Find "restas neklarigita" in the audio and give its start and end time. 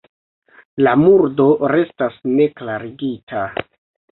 1.73-3.45